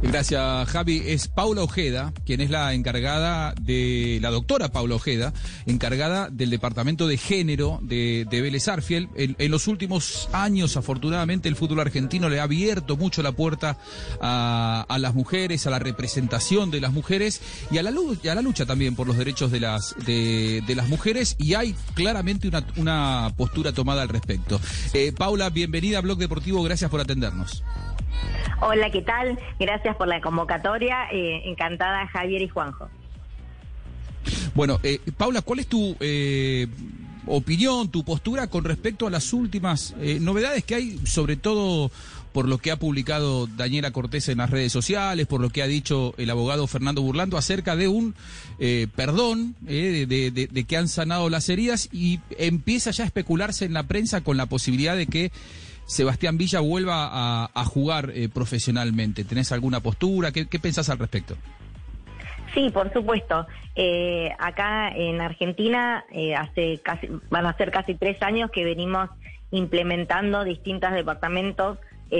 Gracias, 0.00 0.68
Javi. 0.68 1.02
Es 1.06 1.26
Paula 1.26 1.62
Ojeda, 1.62 2.12
quien 2.24 2.40
es 2.40 2.50
la 2.50 2.72
encargada 2.72 3.52
de, 3.60 4.18
la 4.22 4.30
doctora 4.30 4.68
Paula 4.68 4.94
Ojeda, 4.94 5.32
encargada 5.66 6.28
del 6.30 6.50
Departamento 6.50 7.08
de 7.08 7.16
Género 7.16 7.80
de, 7.82 8.24
de 8.30 8.40
Vélez 8.40 8.68
Arfiel. 8.68 9.08
En, 9.16 9.50
los 9.50 9.66
últimos 9.66 10.28
años, 10.32 10.76
afortunadamente, 10.76 11.48
el 11.48 11.56
fútbol 11.56 11.80
argentino 11.80 12.28
le 12.28 12.38
ha 12.38 12.44
abierto 12.44 12.96
mucho 12.96 13.22
la 13.22 13.32
puerta 13.32 13.76
a, 14.20 14.86
las 15.00 15.14
mujeres, 15.14 15.66
a 15.66 15.70
la 15.70 15.80
representación 15.80 16.70
de 16.70 16.80
las 16.80 16.92
mujeres 16.92 17.40
y 17.72 17.78
a 17.78 17.82
la, 17.82 17.90
a 17.90 18.34
la 18.34 18.42
lucha 18.42 18.66
también 18.66 18.94
por 18.94 19.08
los 19.08 19.16
derechos 19.18 19.50
de 19.50 19.60
las, 19.60 19.96
de, 20.06 20.62
las 20.76 20.88
mujeres 20.88 21.34
y 21.38 21.54
hay 21.54 21.74
claramente 21.94 22.50
una, 22.76 23.32
postura 23.36 23.72
tomada 23.72 24.02
al 24.02 24.08
respecto. 24.08 24.60
Eh, 24.92 25.12
Paula, 25.12 25.50
bienvenida 25.50 25.98
a 25.98 26.02
Blog 26.02 26.18
Deportivo, 26.18 26.62
gracias 26.62 26.88
por 26.88 27.00
atendernos. 27.00 27.64
Hola, 28.60 28.90
¿qué 28.90 29.02
tal? 29.02 29.38
Gracias 29.60 29.96
por 29.96 30.08
la 30.08 30.20
convocatoria. 30.20 31.08
Eh, 31.12 31.42
encantada, 31.44 32.06
Javier 32.08 32.42
y 32.42 32.48
Juanjo. 32.48 32.88
Bueno, 34.54 34.80
eh, 34.82 35.00
Paula, 35.16 35.42
¿cuál 35.42 35.60
es 35.60 35.68
tu 35.68 35.96
eh, 36.00 36.66
opinión, 37.26 37.88
tu 37.88 38.04
postura 38.04 38.48
con 38.48 38.64
respecto 38.64 39.06
a 39.06 39.10
las 39.10 39.32
últimas 39.32 39.94
novedades 40.20 40.64
que 40.64 40.74
hay, 40.74 40.98
sobre 41.06 41.36
todo 41.36 41.90
por 42.32 42.48
lo 42.48 42.58
que 42.58 42.70
ha 42.70 42.76
publicado 42.76 43.46
Daniela 43.46 43.92
Cortés 43.92 44.28
en 44.28 44.38
las 44.38 44.50
redes 44.50 44.72
sociales, 44.72 45.26
por 45.26 45.40
lo 45.40 45.50
que 45.50 45.62
ha 45.62 45.66
dicho 45.66 46.14
el 46.18 46.28
abogado 46.28 46.66
Fernando 46.66 47.00
Burlando 47.00 47.38
acerca 47.38 47.76
de 47.76 47.88
un 47.88 48.14
perdón, 48.94 49.54
de, 49.60 50.64
que 50.68 50.76
han 50.76 50.88
sanado 50.88 51.30
las 51.30 51.48
heridas 51.48 51.88
y 51.92 52.20
empieza 52.38 52.90
ya 52.90 53.04
a 53.04 53.06
especularse 53.06 53.64
en 53.64 53.72
la 53.72 53.84
prensa 53.84 54.22
con 54.22 54.36
la 54.36 54.46
posibilidad 54.46 54.96
de 54.96 55.06
que 55.06 55.32
Sebastián 55.88 56.36
Villa 56.36 56.60
vuelva 56.60 57.46
a, 57.46 57.64
jugar 57.64 58.10
eh, 58.14 58.28
profesionalmente. 58.28 59.24
¿Tenés 59.24 59.52
alguna 59.52 59.80
postura? 59.80 60.32
¿Qué, 60.32 60.44
pensás 60.44 60.90
al 60.90 60.98
respecto? 60.98 61.34
Sí, 62.52 62.68
por 62.68 62.92
supuesto. 62.92 63.46
Eh, 63.74 64.30
acá 64.38 64.90
en 64.90 65.22
Argentina 65.22 66.04
eh, 66.12 66.34
hace 66.34 66.78
casi, 66.82 67.08
van 67.30 67.46
a 67.46 67.56
ser 67.56 67.70
casi 67.70 67.94
tres 67.94 68.22
años 68.22 68.50
que 68.50 68.64
venimos 68.64 69.08
implementando 69.50 70.44
distintos 70.44 70.92
departamentos 70.92 71.78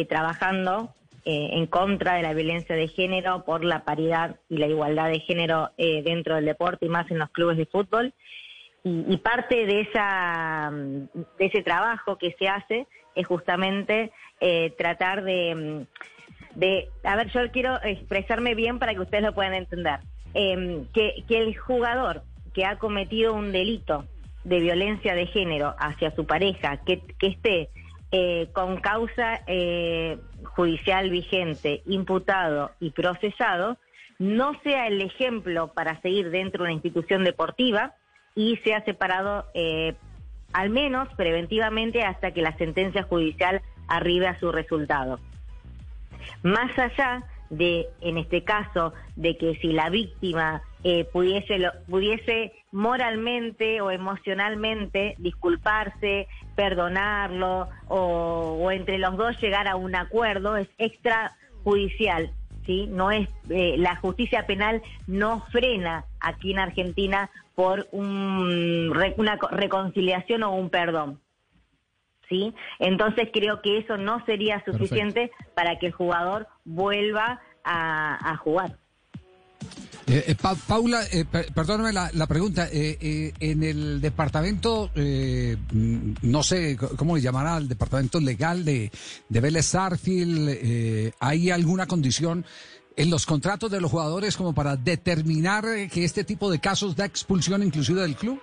trabajando 0.08 0.94
en 1.24 1.66
contra 1.66 2.14
de 2.14 2.22
la 2.22 2.34
violencia 2.34 2.74
de 2.74 2.88
género 2.88 3.44
por 3.44 3.64
la 3.64 3.84
paridad 3.84 4.36
y 4.50 4.58
la 4.58 4.66
igualdad 4.66 5.08
de 5.08 5.20
género 5.20 5.70
dentro 5.76 6.36
del 6.36 6.44
deporte 6.46 6.86
y 6.86 6.88
más 6.90 7.10
en 7.10 7.18
los 7.18 7.30
clubes 7.30 7.56
de 7.56 7.66
fútbol. 7.66 8.14
Y, 8.88 9.16
parte 9.18 9.66
de, 9.66 9.80
esa, 9.80 10.70
de 10.72 11.46
ese 11.46 11.62
trabajo 11.62 12.16
que 12.16 12.34
se 12.38 12.48
hace 12.48 12.86
es 13.14 13.26
justamente 13.26 14.12
eh, 14.40 14.72
tratar 14.78 15.24
de, 15.24 15.84
de, 16.54 16.88
a 17.04 17.16
ver, 17.16 17.30
yo 17.30 17.40
quiero 17.50 17.78
expresarme 17.82 18.54
bien 18.54 18.78
para 18.78 18.94
que 18.94 19.00
ustedes 19.00 19.24
lo 19.24 19.34
puedan 19.34 19.54
entender, 19.54 20.00
em, 20.32 20.86
que, 20.94 21.22
que 21.28 21.38
el 21.38 21.56
jugador 21.56 22.22
que 22.54 22.64
ha 22.64 22.78
cometido 22.78 23.34
un 23.34 23.52
delito 23.52 24.06
de 24.44 24.60
violencia 24.60 25.14
de 25.14 25.26
género 25.26 25.74
hacia 25.78 26.14
su 26.14 26.24
pareja, 26.24 26.78
que, 26.78 27.00
que 27.18 27.26
esté 27.26 27.68
eh, 28.10 28.48
con 28.54 28.80
causa 28.80 29.42
eh, 29.46 30.16
judicial 30.44 31.10
vigente, 31.10 31.82
imputado 31.84 32.70
y 32.80 32.90
procesado, 32.92 33.76
no 34.18 34.58
sea 34.62 34.86
el 34.86 35.02
ejemplo 35.02 35.74
para 35.74 36.00
seguir 36.00 36.30
dentro 36.30 36.64
de 36.64 36.70
una 36.70 36.72
institución 36.72 37.22
deportiva 37.22 37.94
y 38.38 38.56
sea 38.58 38.84
separado 38.84 39.46
eh, 39.52 39.96
al 40.52 40.70
menos 40.70 41.08
preventivamente 41.16 42.04
hasta 42.04 42.30
que 42.30 42.40
la 42.40 42.56
sentencia 42.56 43.02
judicial 43.02 43.62
arribe 43.88 44.28
a 44.28 44.38
su 44.38 44.52
resultado. 44.52 45.18
Más 46.44 46.70
allá 46.78 47.24
de, 47.50 47.88
en 48.00 48.16
este 48.16 48.44
caso, 48.44 48.92
de 49.16 49.36
que 49.36 49.56
si 49.56 49.72
la 49.72 49.90
víctima 49.90 50.62
eh, 50.84 51.04
pudiese, 51.12 51.58
pudiese 51.90 52.52
moralmente 52.70 53.80
o 53.80 53.90
emocionalmente 53.90 55.16
disculparse, 55.18 56.28
perdonarlo 56.54 57.68
o, 57.88 58.70
entre 58.70 58.98
los 58.98 59.16
dos 59.16 59.36
llegar 59.40 59.66
a 59.66 59.74
un 59.74 59.96
acuerdo, 59.96 60.56
es 60.56 60.68
extrajudicial. 60.78 62.30
¿Sí? 62.68 62.86
No 62.86 63.10
es, 63.10 63.28
eh, 63.48 63.76
la 63.78 63.96
justicia 63.96 64.46
penal 64.46 64.82
no 65.06 65.46
frena 65.50 66.04
aquí 66.20 66.52
en 66.52 66.58
Argentina 66.58 67.30
por 67.54 67.88
un, 67.92 68.92
una 69.16 69.38
reconciliación 69.50 70.42
o 70.42 70.54
un 70.54 70.68
perdón. 70.68 71.18
¿Sí? 72.28 72.54
Entonces 72.78 73.30
creo 73.32 73.62
que 73.62 73.78
eso 73.78 73.96
no 73.96 74.22
sería 74.26 74.62
suficiente 74.66 75.32
para 75.54 75.78
que 75.78 75.86
el 75.86 75.92
jugador 75.92 76.46
vuelva 76.66 77.40
a, 77.64 78.36
jugar. 78.36 78.76
Eh, 80.10 80.24
eh, 80.28 80.36
Paula, 80.66 81.02
eh, 81.12 81.26
perdóname 81.26 81.92
la, 81.92 82.26
pregunta. 82.26 82.66
en 82.72 83.62
el 83.62 84.00
departamento, 84.00 84.90
no 84.94 86.42
sé 86.42 86.78
cómo 86.96 87.16
le 87.16 87.22
llamará, 87.22 87.58
el 87.58 87.68
departamento 87.68 88.18
legal 88.18 88.64
de, 88.64 88.90
de 89.28 89.40
Vélez 89.40 89.74
¿hay 91.20 91.50
alguna 91.50 91.86
condición 91.86 92.44
en 92.96 93.10
los 93.10 93.26
contratos 93.26 93.70
de 93.70 93.80
los 93.80 93.90
jugadores 93.90 94.36
como 94.36 94.54
para 94.54 94.76
determinar 94.76 95.64
que 95.92 96.04
este 96.04 96.24
tipo 96.24 96.50
de 96.50 96.58
casos 96.58 96.96
da 96.96 97.04
expulsión 97.04 97.62
inclusive 97.62 98.00
del 98.00 98.16
club? 98.16 98.40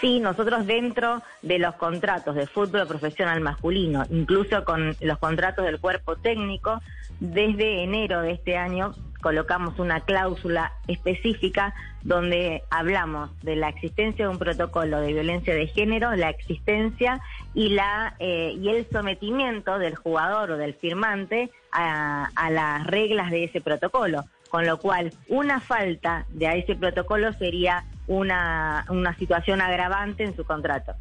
Sí, 0.00 0.20
nosotros 0.20 0.66
dentro 0.66 1.22
de 1.42 1.58
los 1.58 1.74
contratos 1.76 2.34
de 2.34 2.46
fútbol 2.46 2.86
profesional 2.86 3.40
masculino, 3.40 4.04
incluso 4.10 4.64
con 4.64 4.96
los 5.00 5.18
contratos 5.18 5.64
del 5.64 5.80
cuerpo 5.80 6.16
técnico, 6.16 6.80
desde 7.20 7.82
enero 7.82 8.22
de 8.22 8.32
este 8.32 8.56
año 8.56 8.94
colocamos 9.20 9.78
una 9.78 10.00
cláusula 10.00 10.72
específica 10.86 11.74
donde 12.02 12.62
hablamos 12.70 13.30
de 13.42 13.56
la 13.56 13.68
existencia 13.68 14.26
de 14.26 14.30
un 14.30 14.38
protocolo 14.38 15.00
de 15.00 15.12
violencia 15.12 15.54
de 15.54 15.66
género, 15.66 16.14
la 16.14 16.30
existencia 16.30 17.20
y 17.54 17.70
la 17.70 18.14
eh, 18.18 18.54
y 18.56 18.68
el 18.68 18.86
sometimiento 18.90 19.78
del 19.78 19.96
jugador 19.96 20.52
o 20.52 20.56
del 20.56 20.74
firmante 20.74 21.50
a, 21.72 22.30
las 22.50 22.86
reglas 22.86 23.30
de 23.30 23.44
ese 23.44 23.60
protocolo. 23.60 24.24
Con 24.48 24.64
lo 24.64 24.78
cual, 24.78 25.12
una 25.28 25.60
falta 25.60 26.24
de 26.30 26.46
ese 26.58 26.74
protocolo 26.74 27.34
sería 27.34 27.84
una, 28.06 28.86
una 28.88 29.14
situación 29.16 29.60
agravante 29.60 30.24
en 30.24 30.34
su 30.34 30.44
contrato. 30.44 30.94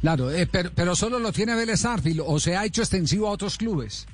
Claro, 0.00 0.32
eh, 0.32 0.48
pero, 0.50 0.70
pero, 0.74 0.96
solo 0.96 1.20
lo 1.20 1.30
tiene 1.30 1.54
Vélez 1.54 1.84
Arfil 1.84 2.20
o 2.26 2.40
se 2.40 2.56
ha 2.56 2.64
hecho 2.64 2.82
extensivo 2.82 3.28
a 3.28 3.30
otros 3.30 3.56
clubes. 3.56 4.08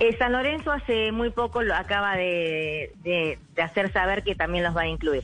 Eh, 0.00 0.16
San 0.16 0.32
Lorenzo 0.32 0.72
hace 0.72 1.12
muy 1.12 1.28
poco 1.28 1.62
lo 1.62 1.74
acaba 1.74 2.16
de, 2.16 3.38
hacer 3.62 3.92
saber 3.92 4.22
que 4.22 4.34
también 4.34 4.64
los 4.64 4.74
va 4.74 4.82
a 4.82 4.86
incluir. 4.88 5.22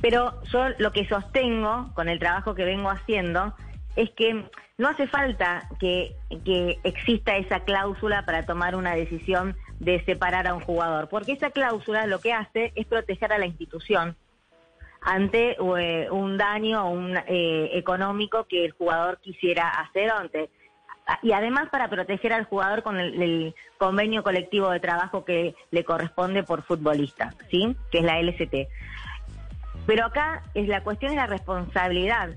Pero 0.00 0.42
yo 0.52 0.68
lo 0.78 0.92
que 0.92 1.06
sostengo 1.06 1.90
con 1.94 2.08
el 2.08 2.18
trabajo 2.18 2.56
que 2.56 2.64
vengo 2.64 2.90
haciendo 2.90 3.54
es 3.94 4.10
que 4.10 4.44
no 4.78 4.88
hace 4.88 5.06
falta 5.06 5.68
que, 5.78 6.16
que 6.44 6.78
exista 6.82 7.36
esa 7.36 7.60
cláusula 7.60 8.24
para 8.26 8.46
tomar 8.46 8.74
una 8.74 8.96
decisión 8.96 9.56
de 9.78 10.04
separar 10.04 10.48
a 10.48 10.54
un 10.54 10.60
jugador, 10.60 11.08
porque 11.08 11.32
esa 11.32 11.50
cláusula 11.50 12.06
lo 12.06 12.18
que 12.18 12.32
hace 12.32 12.72
es 12.74 12.84
proteger 12.84 13.32
a 13.32 13.38
la 13.38 13.46
institución 13.46 14.16
ante 15.00 15.56
eh, 15.78 16.10
un 16.10 16.36
daño 16.36 16.90
un, 16.90 17.16
eh, 17.16 17.70
económico 17.74 18.46
que 18.48 18.64
el 18.64 18.72
jugador 18.72 19.18
quisiera 19.20 19.68
hacer 19.68 20.10
ante 20.10 20.50
y 21.22 21.32
además 21.32 21.68
para 21.70 21.88
proteger 21.88 22.32
al 22.32 22.44
jugador 22.44 22.82
con 22.82 22.98
el, 22.98 23.54
convenio 23.78 24.24
colectivo 24.24 24.70
de 24.70 24.80
trabajo 24.80 25.24
que 25.24 25.54
le 25.70 25.84
corresponde 25.84 26.42
por 26.42 26.62
futbolista, 26.62 27.32
¿sí? 27.48 27.76
Que 27.92 27.98
es 27.98 28.04
la 28.04 28.20
LST. 28.20 28.68
Pero 29.86 30.06
acá 30.06 30.42
es 30.54 30.66
la 30.66 30.82
cuestión 30.82 31.12
de 31.12 31.16
la 31.16 31.26
responsabilidad 31.26 32.30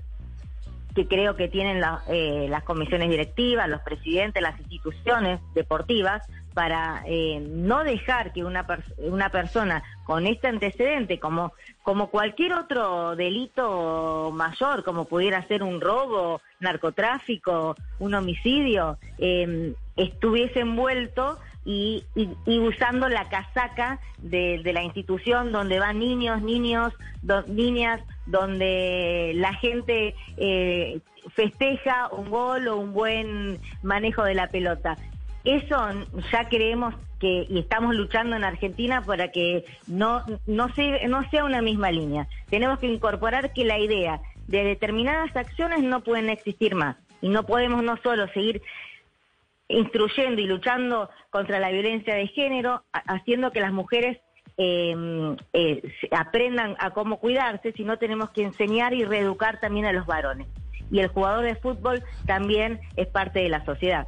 que 0.94 1.06
creo 1.06 1.36
que 1.36 1.48
tienen 1.48 1.82
eh, 2.08 2.46
las 2.48 2.64
comisiones 2.64 3.08
directivas, 3.08 3.68
los 3.68 3.80
presidentes, 3.82 4.42
las 4.42 4.58
instituciones 4.60 5.40
deportivas, 5.54 6.22
para 6.52 7.02
eh, 7.06 7.40
no 7.40 7.82
dejar 7.82 8.32
que 8.32 8.44
una, 8.44 8.66
una 8.98 9.30
persona 9.30 9.82
con 10.04 10.26
este 10.26 10.48
antecedente, 10.48 11.18
como, 11.18 11.52
como 11.82 12.10
cualquier 12.10 12.52
otro 12.54 13.16
delito 13.16 14.30
mayor, 14.34 14.84
como 14.84 15.06
pudiera 15.06 15.46
ser 15.48 15.62
un 15.62 15.80
robo, 15.80 16.40
narcotráfico, 16.60 17.74
un 17.98 18.14
homicidio, 18.14 18.98
eh, 19.18 19.74
estuviese 19.96 20.60
envuelto 20.60 21.38
y, 21.64 22.04
y, 22.14 22.58
usando 22.58 23.08
la 23.08 23.28
casaca 23.28 24.00
de, 24.18 24.60
la 24.64 24.82
institución 24.82 25.52
donde 25.52 25.78
van 25.78 25.98
niños, 25.98 26.42
niños, 26.42 26.92
niñas, 27.46 28.00
donde 28.26 29.32
la 29.36 29.54
gente 29.54 30.14
eh, 30.36 31.00
festeja 31.34 32.08
un 32.08 32.30
gol 32.30 32.68
o 32.68 32.78
un 32.78 32.92
buen 32.92 33.60
manejo 33.82 34.24
de 34.24 34.34
la 34.34 34.48
pelota. 34.48 34.96
Eso 35.44 35.76
ya 36.32 36.48
creemos 36.48 36.94
que, 37.20 37.46
y 37.48 37.58
estamos 37.58 37.94
luchando 37.94 38.36
en 38.36 38.44
Argentina 38.44 39.02
para 39.02 39.28
que 39.28 39.64
no, 39.86 40.24
no, 40.46 40.68
no 41.08 41.30
sea 41.30 41.44
una 41.44 41.62
misma 41.62 41.90
línea. 41.90 42.26
Tenemos 42.48 42.78
que 42.78 42.88
incorporar 42.88 43.52
que 43.52 43.64
la 43.64 43.78
idea 43.78 44.20
de 44.48 44.64
determinadas 44.64 45.34
acciones 45.36 45.82
no 45.82 46.02
pueden 46.02 46.28
existir 46.28 46.74
más. 46.74 46.96
Y 47.20 47.28
no 47.28 47.44
podemos 47.44 47.84
no 47.84 47.96
solo 47.98 48.26
seguir 48.28 48.62
instruyendo 49.72 50.40
y 50.40 50.46
luchando 50.46 51.10
contra 51.30 51.58
la 51.58 51.70
violencia 51.70 52.14
de 52.14 52.26
género, 52.28 52.84
haciendo 52.92 53.50
que 53.50 53.60
las 53.60 53.72
mujeres 53.72 54.18
em, 54.56 55.36
eh, 55.52 55.82
aprendan 56.10 56.76
a 56.78 56.90
cómo 56.90 57.18
cuidarse, 57.18 57.72
sino 57.72 57.98
tenemos 57.98 58.30
que 58.30 58.42
enseñar 58.42 58.92
y 58.94 59.04
reeducar 59.04 59.60
también 59.60 59.86
a 59.86 59.92
los 59.92 60.06
varones. 60.06 60.46
Y 60.90 61.00
el 61.00 61.08
jugador 61.08 61.44
de 61.44 61.56
fútbol 61.56 62.02
también 62.26 62.80
es 62.96 63.08
parte 63.08 63.40
de 63.40 63.48
la 63.48 63.64
sociedad. 63.64 64.06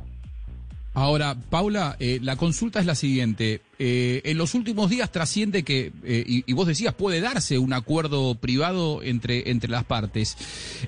Ahora, 0.95 1.35
Paula, 1.35 1.97
eh, 1.99 2.21
la 2.23 2.37
consulta 2.37 2.79
es 2.79 2.87
la 2.87 2.95
siguiente. 2.95 3.63
Eh, 3.81 4.23
en 4.25 4.39
los 4.39 4.55
últimos 4.55 4.89
días 4.89 5.11
trasciende 5.11 5.65
que, 5.65 5.93
eh, 6.05 6.25
y, 6.25 6.53
vos 6.53 6.69
decías, 6.69 6.95
puede 6.95 7.21
darse 7.21 7.59
un 7.59 7.73
acuerdo 7.73 8.37
privado 8.37 9.03
entre, 9.03 9.51
entre 9.51 9.71
las 9.71 9.85
partes. 9.85 10.37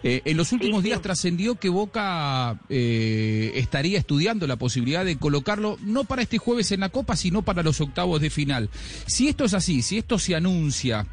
en 0.05 0.37
los 0.37 0.53
últimos 0.53 0.85
días 0.85 1.03
trascendió 1.03 1.57
que 1.57 1.69
Boca 1.69 2.61
estaría 2.69 3.99
estudiando 3.99 4.47
la 4.47 4.57
posibilidad 4.57 5.05
de 5.05 5.17
colocarlo 5.17 5.77
no 5.83 6.05
para 6.05 6.23
este 6.23 6.39
jueves 6.39 6.71
en 6.71 6.81
la 6.81 6.91
Copa, 6.91 7.17
sino 7.17 7.43
para 7.43 7.65
los 7.65 7.81
octavos 7.81 8.21
de 8.21 8.31
final. 8.31 8.71
Si 9.07 9.27
esto 9.27 9.45
es 9.45 9.55
así, 9.55 9.83
si 9.83 9.99
esto 9.99 10.21
se 10.21 10.37
anuncia, 10.37 11.07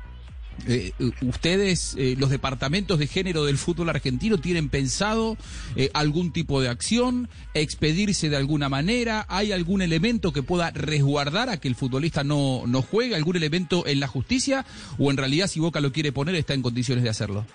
eh, 0.68 0.92
¿Ustedes, 1.22 1.96
eh, 1.98 2.16
los 2.18 2.30
departamentos 2.30 3.00
de 3.00 3.08
género 3.08 3.46
del 3.46 3.58
fútbol 3.58 3.90
argentino, 3.90 4.38
tienen 4.38 4.70
pensado 4.70 5.38
eh, 5.76 5.90
algún 5.94 6.32
tipo 6.32 6.62
de 6.62 6.70
acción, 6.70 7.30
expedirse 7.54 8.30
de 8.30 8.38
alguna 8.38 8.70
manera? 8.70 9.26
¿Hay 9.30 9.52
algún 9.52 9.82
elemento 9.82 10.32
que 10.32 10.44
pueda 10.44 10.72
resguardar 10.72 11.50
a 11.50 11.58
que 11.58 11.68
el 11.68 11.76
futbolista 11.76 12.24
no, 12.24 12.64
no 12.68 12.82
juegue? 12.82 13.16
¿Algún 13.16 13.36
elemento 13.36 13.86
en 13.88 14.00
la 14.00 14.08
justicia? 14.08 14.66
¿O 14.98 15.12
en 15.12 15.18
realidad, 15.18 15.48
si 15.48 15.60
Boca 15.60 15.82
lo 15.82 15.92
quiere 15.92 16.12
poner, 16.12 16.36
está 16.36 16.54
en 16.54 16.62
condiciones 16.62 17.04
de 17.04 17.10
hacerlo? 17.10 17.46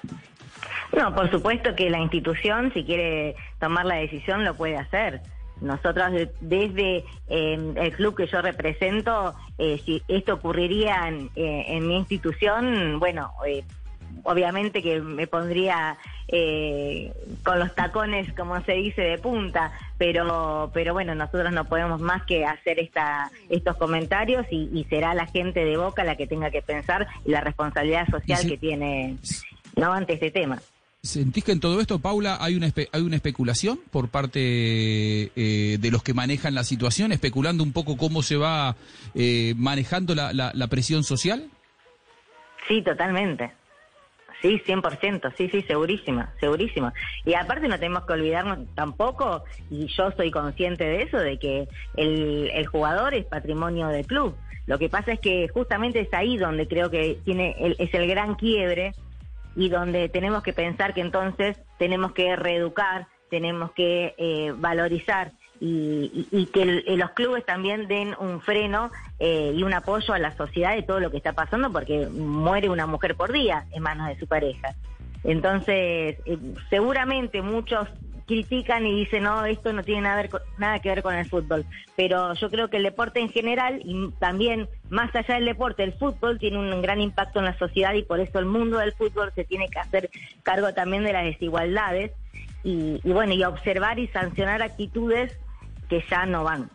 No, 0.96 1.14
por 1.14 1.30
supuesto 1.30 1.74
que 1.76 1.90
la 1.90 2.00
institución, 2.00 2.72
si 2.74 2.84
quiere 2.84 3.36
tomar 3.60 3.86
la 3.86 3.96
decisión, 3.96 4.44
lo 4.44 4.54
puede 4.54 4.76
hacer. 4.76 5.20
Nosotros 5.60 6.12
desde 6.40 7.05
em, 7.28 7.76
el 7.76 7.93
club 7.93 8.16
que 8.16 8.26
yo 8.26 8.40
represento, 8.40 9.34
eh, 9.58 9.81
si 9.84 10.02
esto 10.08 10.34
ocurriría 10.34 11.08
en, 11.08 11.31
eh, 11.34 11.81
mi 11.81 11.96
institución, 11.96 12.99
bueno, 13.00 13.32
eh, 13.46 13.64
obviamente 14.22 14.82
que 14.82 15.00
me 15.00 15.26
pondría 15.26 15.96
con 17.43 17.58
los 17.58 17.75
tacones, 17.75 18.31
como 18.34 18.62
se 18.62 18.72
dice, 18.72 19.00
de 19.00 19.16
punta, 19.16 19.72
pero, 19.96 20.70
pero 20.75 20.93
bueno, 20.93 21.14
nosotros 21.14 21.52
no 21.52 21.64
podemos 21.64 22.02
más 22.02 22.22
que 22.25 22.44
hacer 22.44 22.78
esta, 22.78 23.31
estos 23.49 23.76
comentarios 23.76 24.44
y, 24.50 24.87
será 24.90 25.14
la 25.14 25.25
gente 25.25 25.64
de 25.64 25.78
Boca 25.78 26.05
la 26.05 26.16
que 26.16 26.26
tenga 26.26 26.50
que 26.50 26.60
pensar 26.60 27.08
la 27.25 27.40
responsabilidad 27.40 28.06
social 28.08 28.46
que 28.46 28.58
tiene 28.58 29.16
no 29.76 29.94
ante 29.94 30.14
este 30.14 30.31
tema. 30.31 30.58
¿Sentís 31.08 31.43
que 31.43 31.52
en 31.52 31.60
todo 31.60 31.81
esto, 31.81 32.00
Paula, 32.00 32.37
hay 32.38 32.55
una, 32.55 32.66
hay 32.93 33.00
una 33.00 33.16
especulación 33.16 33.81
por 33.90 34.10
parte 34.10 34.40
eh, 34.43 35.78
de 35.81 35.90
los 35.90 36.02
que 36.02 36.12
manejan 36.12 36.55
la 36.55 36.64
situación, 36.64 37.12
especulando 37.12 37.64
un 37.64 37.72
poco 37.72 37.96
cómo 37.96 38.22
se 38.22 38.37
va 38.37 38.76
eh, 39.14 39.55
manejando 39.56 40.14
la, 40.14 40.34
la, 40.34 40.66
presión 40.66 41.05
social? 41.05 41.49
Sí, 42.69 42.82
totalmente. 42.82 43.50
Sí, 44.43 44.60
100%, 44.66 45.32
sí, 45.34 45.49
sí, 45.49 45.62
segurísima, 45.62 46.31
segurísima. 46.40 46.93
Y 47.25 47.32
aparte 47.32 47.69
no 47.69 47.78
tenemos 47.78 48.05
que 48.05 48.12
olvidarnos 48.12 48.58
tampoco, 48.75 49.44
y 49.70 49.87
yo 49.87 50.10
soy 50.10 50.31
consciente 50.31 50.84
de 50.84 51.05
eso, 51.05 51.16
de 51.16 51.38
que 51.38 51.69
el, 51.96 52.50
el 52.52 52.66
jugador 52.66 53.14
es 53.14 53.25
patrimonio 53.25 53.88
del 53.88 54.06
club. 54.06 54.37
Lo 54.66 54.78
que 54.78 54.90
pasa 54.90 55.12
es 55.12 55.20
que 55.20 55.49
justamente 55.49 56.00
es 56.00 56.12
ahí 56.12 56.37
donde 56.37 56.69
creo 56.69 56.90
que 56.90 57.19
tiene 57.25 57.56
es 57.78 57.94
el 57.94 58.06
gran 58.06 58.34
quiebre 58.34 58.93
y 59.58 59.69
donde 59.69 60.08
tenemos 60.08 60.44
que 60.44 60.52
pensar 60.52 60.94
que 60.94 61.00
entonces 61.00 61.58
tenemos 61.78 62.12
que 62.12 62.37
reeducar, 62.37 63.08
tenemos 63.28 63.72
que 63.72 64.14
eh, 64.16 64.55
valorizar 64.56 65.32
y, 65.60 66.46
que 66.52 66.64
los 66.96 67.10
clubes 67.10 67.44
también 67.44 67.88
den 67.88 68.14
un 68.20 68.40
freno 68.40 68.93
eh, 69.19 69.52
y 69.56 69.64
un 69.64 69.75
apoyo 69.75 70.14
a 70.14 70.20
la 70.20 70.37
sociedad 70.37 70.76
de 70.76 70.84
todo 70.84 71.00
lo 71.00 71.10
que 71.10 71.16
está 71.16 71.32
pasando 71.32 71.72
porque 71.72 72.06
muere 72.06 72.70
una 72.70 72.87
mujer 72.87 73.16
por 73.16 73.32
día 73.32 73.66
en 73.72 73.82
manos 73.82 74.06
de 74.06 74.16
su 74.16 74.28
pareja. 74.28 74.76
Entonces, 75.25 76.19
eh, 76.25 76.38
seguramente 76.70 77.43
muchos 77.43 77.88
critican 78.28 78.87
y 78.87 78.94
dicen, 78.94 79.25
no, 79.25 79.44
esto 79.44 79.72
no 79.72 79.82
tiene 79.82 80.02
nada, 80.02 80.28
nada 80.58 80.78
que 80.78 80.90
ver 80.90 81.02
con 81.02 81.16
el 81.16 81.28
fútbol. 81.28 81.64
Pero 81.96 82.34
yo 82.34 82.49
creo 82.49 82.70
que 82.70 82.76
el 82.76 82.84
deporte 82.84 83.19
en 83.19 83.31
general 83.31 83.81
y 83.84 84.10
también 84.20 84.69
más 84.90 85.14
allá 85.14 85.35
del 85.35 85.44
deporte, 85.44 85.82
el 85.82 85.93
fútbol 85.93 86.38
tiene 86.38 86.58
un 86.58 86.82
gran 86.82 87.00
impacto 87.00 87.38
en 87.38 87.46
la 87.46 87.58
sociedad 87.58 87.94
y 87.94 88.02
por 88.02 88.20
eso 88.20 88.38
el 88.38 88.46
mundo 88.46 88.79
del 88.79 88.93
fútbol 88.93 89.32
se 89.35 89.44
tiene 89.44 89.69
que 89.69 89.79
hacer 89.79 90.11
cargo 90.43 90.73
también 90.73 91.05
de 91.05 91.12
las 91.12 91.25
desigualdades 91.25 92.12
y, 92.64 93.00
y 93.02 93.12
bueno, 93.12 93.35
y 93.35 93.44
observar 93.44 93.99
y 93.99 94.08
sancionar 94.08 94.62
actitudes 94.62 95.38
que 95.88 96.05
ya 96.11 96.26
no 96.26 96.44
van. 96.44 96.70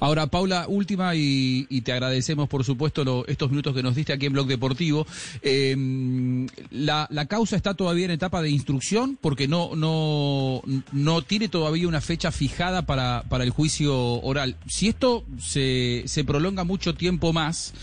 Ahora, 0.00 0.26
Paula, 0.26 0.66
última 0.66 1.14
y, 1.14 1.64
te 1.82 1.92
agradecemos, 1.92 2.48
por 2.48 2.64
supuesto, 2.64 3.24
estos 3.26 3.50
minutos 3.50 3.74
que 3.74 3.82
nos 3.82 3.94
diste 3.94 4.12
aquí 4.12 4.26
en 4.26 4.32
Blog 4.32 4.46
Deportivo. 4.46 5.06
Em, 5.42 6.46
la, 6.70 7.06
causa 7.28 7.54
está 7.54 7.74
todavía 7.74 8.06
en 8.06 8.10
etapa 8.10 8.42
de 8.42 8.50
instrucción 8.50 9.18
porque 9.20 9.46
no, 9.46 9.76
no, 9.76 10.62
no 10.92 11.22
tiene 11.22 11.48
todavía 11.48 11.86
una 11.86 12.00
fecha 12.00 12.32
fijada 12.32 12.82
para, 12.82 13.24
para 13.28 13.44
el 13.44 13.50
juicio 13.50 13.94
oral. 14.22 14.56
Si 14.66 14.88
esto 14.88 15.24
se, 15.38 16.02
se 16.06 16.24
prolonga 16.24 16.64
mucho 16.64 16.94
tiempo 16.94 17.32
más, 17.32 17.74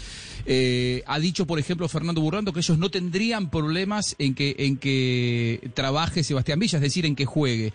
eh, 0.49 1.03
ha 1.05 1.19
dicho, 1.19 1.45
por 1.45 1.59
ejemplo, 1.59 1.89
Fernando 1.89 2.21
Burrando 2.21 2.53
que 2.53 2.61
ellos 2.61 2.77
no 2.77 2.89
tendrían 2.89 3.49
problemas 3.49 4.15
en 4.17 4.33
que, 4.33 4.55
en 4.59 4.77
que 4.77 5.71
trabaje 5.73 6.23
Sebastián 6.23 6.57
Villa, 6.57 6.77
es 6.77 6.81
decir, 6.81 7.05
en 7.05 7.17
que 7.17 7.25
juegue. 7.25 7.73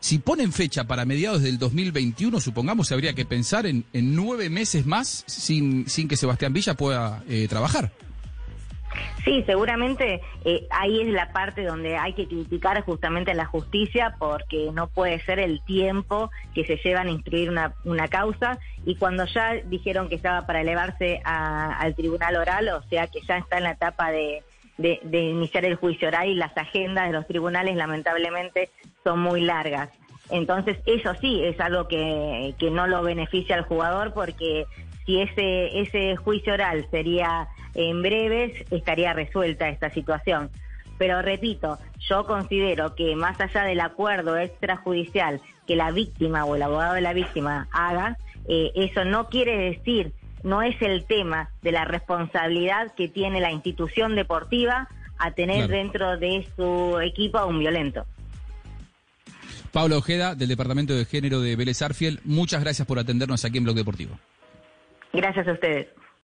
Si 0.00 0.18
ponen 0.18 0.50
fecha 0.50 0.84
para 0.84 1.04
mediados 1.04 1.42
del 1.42 1.58
2021, 1.58 2.40
supongamos, 2.40 2.90
habría 2.92 3.12
que 3.12 3.26
pensar 3.26 3.66
en, 3.66 3.84
en 3.92 4.16
nueve 4.16 4.48
meses 4.48 4.86
más 4.86 5.24
sin, 5.26 5.86
sin 5.86 6.08
que 6.08 6.16
Sebastián 6.16 6.54
Villa 6.54 6.74
pueda 6.74 7.22
eh, 7.28 7.46
trabajar. 7.46 7.92
Sí, 9.24 9.42
seguramente 9.46 10.20
eh, 10.44 10.66
ahí 10.70 11.00
es 11.00 11.08
la 11.08 11.32
parte 11.32 11.64
donde 11.64 11.96
hay 11.96 12.12
que 12.12 12.26
criticar 12.26 12.82
justamente 12.82 13.30
a 13.30 13.34
la 13.34 13.46
justicia 13.46 14.14
porque 14.18 14.70
no 14.72 14.88
puede 14.88 15.20
ser 15.20 15.38
el 15.38 15.62
tiempo 15.64 16.30
que 16.54 16.64
se 16.64 16.76
llevan 16.76 17.08
a 17.08 17.10
instruir 17.10 17.50
una, 17.50 18.08
causa 18.08 18.58
y 18.84 18.96
cuando 18.96 19.24
ya 19.24 19.54
dijeron 19.64 20.08
que 20.08 20.14
estaba 20.14 20.46
para 20.46 20.60
elevarse 20.60 21.20
al 21.24 21.94
tribunal 21.94 22.36
oral, 22.36 22.68
o 22.68 22.82
sea 22.88 23.06
que 23.06 23.20
ya 23.22 23.38
está 23.38 23.56
en 23.56 23.64
la 23.64 23.72
etapa 23.72 24.10
de, 24.10 24.42
de, 24.76 25.00
de 25.02 25.20
iniciar 25.20 25.64
el 25.64 25.76
juicio 25.76 26.08
oral 26.08 26.28
y 26.28 26.34
las 26.34 26.56
agendas 26.56 27.06
de 27.06 27.12
los 27.12 27.26
tribunales 27.26 27.76
lamentablemente 27.76 28.70
son 29.02 29.20
muy 29.20 29.40
largas. 29.40 29.90
Entonces, 30.30 30.78
eso 30.86 31.14
sí 31.20 31.42
es 31.44 31.60
algo 31.60 31.86
que, 31.86 32.54
que 32.58 32.70
no 32.70 32.86
lo 32.86 33.02
beneficia 33.02 33.56
al 33.56 33.62
jugador 33.62 34.14
porque 34.14 34.66
si 35.06 35.20
ese, 35.20 35.80
ese 35.80 36.16
juicio 36.16 36.54
oral 36.54 36.86
sería 36.90 37.48
en 37.74 38.02
breves, 38.02 38.52
estaría 38.70 39.12
resuelta 39.12 39.68
esta 39.68 39.90
situación. 39.90 40.50
Pero 40.98 41.22
repito, 41.22 41.78
yo 42.08 42.24
considero 42.24 42.94
que 42.94 43.16
más 43.16 43.40
allá 43.40 43.64
del 43.64 43.80
acuerdo 43.80 44.36
extrajudicial 44.36 45.40
que 45.66 45.76
la 45.76 45.90
víctima 45.90 46.44
o 46.44 46.54
el 46.56 46.62
abogado 46.62 46.94
de 46.94 47.00
la 47.00 47.12
víctima 47.12 47.68
haga, 47.72 48.16
eh, 48.48 48.70
eso 48.74 49.04
no 49.04 49.28
quiere 49.28 49.56
decir, 49.56 50.12
no 50.42 50.62
es 50.62 50.80
el 50.82 51.04
tema 51.04 51.50
de 51.62 51.72
la 51.72 51.84
responsabilidad 51.84 52.94
que 52.94 53.08
tiene 53.08 53.40
la 53.40 53.50
institución 53.50 54.14
deportiva 54.14 54.88
a 55.18 55.32
tener 55.32 55.68
dentro 55.68 56.18
de 56.18 56.46
su 56.56 57.00
equipo 57.00 57.38
a 57.38 57.46
un 57.46 57.58
violento. 57.58 58.06
Pablo 59.72 59.98
Ojeda, 59.98 60.36
del 60.36 60.48
Departamento 60.48 60.94
de 60.94 61.04
Género 61.04 61.40
de 61.40 61.56
Vélez 61.56 61.82
Arfiel, 61.82 62.20
muchas 62.24 62.62
gracias 62.62 62.86
por 62.86 62.98
atendernos 62.98 63.44
aquí 63.44 63.58
en 63.58 63.64
Blog 63.64 63.74
Deportivo. 63.74 64.18
Gracias 65.14 65.46
a 65.46 65.52
ustedes. 65.52 66.03